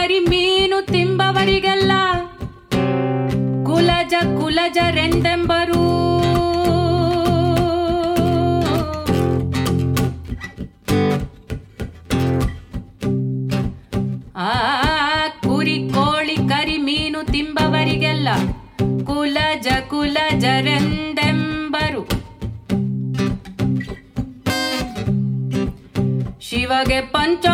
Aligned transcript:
ಬರಿ 0.00 0.18
ಮೀನು 0.18 0.86
ತಿಂಬವರಿಗೆಲ್ಲ 0.86 1.92
ಕುಲಜ 3.66 4.14
ಕುಲಜರೆಂದೆಂಬರು. 4.38 5.82
ಆ 14.36 14.52
ಕುರಿ 15.46 15.78
ಕೋಳಿ 15.94 16.36
ಕರಿ 16.52 16.78
ಮೀನು 16.86 17.32
ತಿಂಬವರಿಗೆಲ್ಲ 17.32 18.28
ಕುಲಜ 19.04 19.68
ಕುಲಜರೆಂದೆಂಬರು. 19.90 22.02
ಶಿವಗೆ 26.48 27.00
ಪಂಚ 27.00 27.46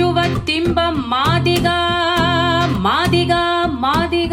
ಪಶುವ 0.00 0.18
ಮಾದಿಗ 1.08 1.66
ಮಾದಿಗ 2.78 3.32
ಮಾದಿಗ 3.66 4.32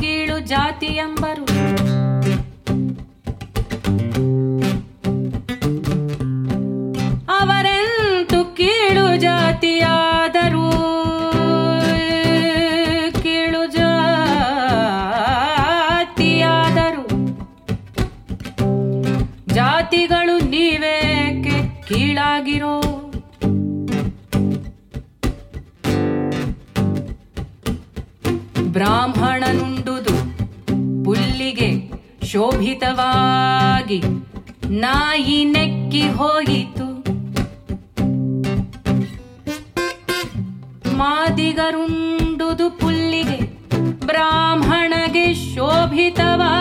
ಕೀಳು 0.00 0.40
ಜಾತಿ 0.40 0.86
ಎಂಬರು. 0.86 1.44
ಅವರೆಂತು 7.38 8.40
ಕೀಳು 8.56 9.16
ಜಾತಿಯಾದರೂ? 9.16 10.68
ಕೀಳು 13.22 13.66
ಜಾತಿಯಾದರೂ? 13.66 14.14
ಜಾತಿಗಳು 19.54 20.38
ನೀವೇಕೆ 20.50 21.56
ಕೀಳಾಗಿರೋ? 21.88 22.93
ಬ್ರಾಹ್ಮಣನುಂಡುದು 28.74 30.14
ಪುಲ್ಲಿಗೆ 31.04 31.68
ಶೋಭಿತವಾಗಿ 32.26 34.00
ನಾಯಿ 34.68 35.44
ನೆಕ್ಕಿ 35.44 36.02
ಹೋಯಿತು. 36.08 36.86
ಮಾದಿಗರುಂಡುದು 40.96 42.70
ಪುಲ್ಲಿಗೆ 42.78 43.38
ಬ್ರಾಹ್ಮಣಗೆ 44.06 45.26
ಶೋಭಿತವಾಯಿತು. 45.34 46.54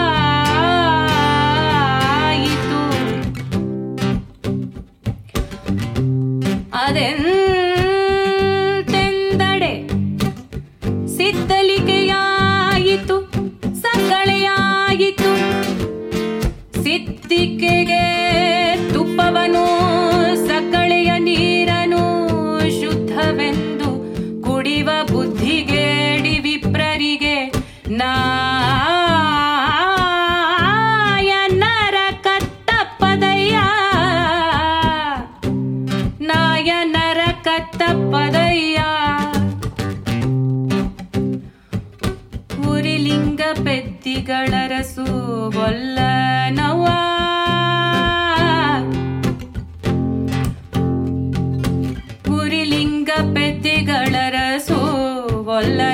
ಅದೆಂತೆಂದಡೆ 6.75 7.43
ಪೆದ್ದಿಗಳರಸು 44.06 45.03
ಒಲ್ಲನವ 45.58 46.81
ಪುರಿಲಿಂಗ 52.25 53.09
ಪೆತ್ತಿಗಳರಸು 53.36 54.80
ಒಲ್ಲನವ್ವ 55.50 55.93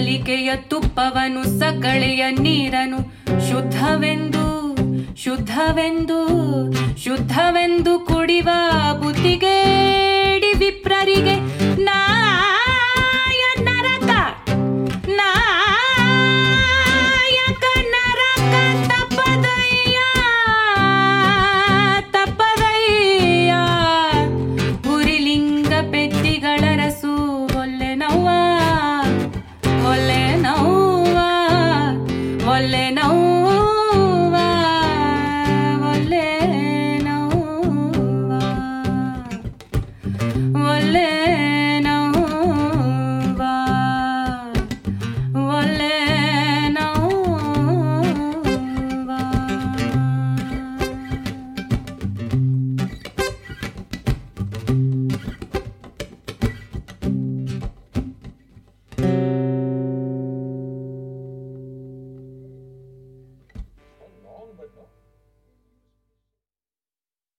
ಸಿದ್ದಲಿಕೆಯ 0.00 0.50
ತುಪ್ಪವನು 0.68 1.42
ಸಕಳೆಯ 1.60 2.22
ನೀರನು. 2.30 2.98
ಶುದ್ಧವೆಂದು 3.48 4.44
ಶುದ್ಧವೆಂದು 5.16 6.18
ಶುದ್ಧವೆಂದು 7.04 7.92
ಕುಡಿವ 7.98 8.48
ಬುದ್ಧಿಗೇಡಿ 9.00 10.19